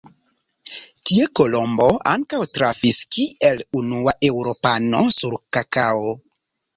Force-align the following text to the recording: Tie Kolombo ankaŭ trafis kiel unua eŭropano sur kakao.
Tie 1.09 1.25
Kolombo 1.39 1.89
ankaŭ 2.11 2.39
trafis 2.53 3.01
kiel 3.15 3.61
unua 3.81 4.15
eŭropano 4.31 5.03
sur 5.19 5.37
kakao. 5.59 6.11